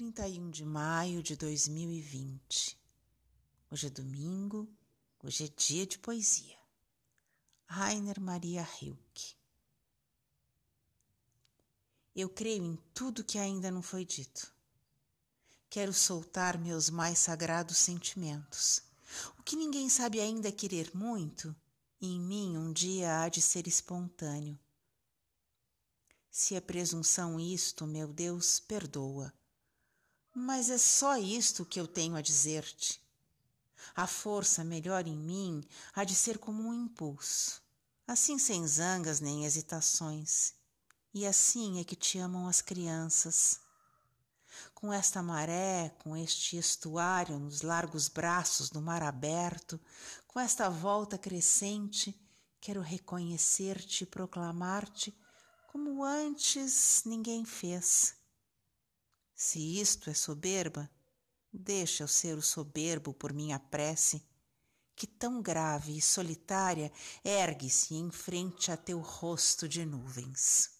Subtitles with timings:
[0.00, 2.80] 31 de maio de 2020.
[3.70, 4.66] Hoje é domingo,
[5.22, 6.56] hoje é dia de poesia.
[7.66, 9.34] Rainer Maria Rilke.
[12.16, 14.50] Eu creio em tudo que ainda não foi dito.
[15.68, 18.82] Quero soltar meus mais sagrados sentimentos.
[19.38, 21.54] O que ninguém sabe ainda é querer muito,
[22.00, 24.58] em mim um dia há de ser espontâneo.
[26.30, 29.30] Se é presunção isto, meu Deus, perdoa
[30.34, 33.00] mas é só isto que eu tenho a dizer-te.
[33.94, 37.60] A força melhor em mim há de ser como um impulso,
[38.06, 40.54] assim sem zangas nem hesitações.
[41.12, 43.60] E assim é que te amam as crianças.
[44.74, 49.80] Com esta maré, com este estuário nos largos braços do mar aberto,
[50.28, 52.14] com esta volta crescente,
[52.60, 55.16] quero reconhecer-te e proclamar-te
[55.66, 58.19] como antes ninguém fez
[59.42, 60.86] se isto é soberba,
[61.50, 64.22] deixa eu ser o soberbo por minha prece,
[64.94, 66.92] que tão grave e solitária
[67.24, 70.79] ergue-se em frente a teu rosto de nuvens.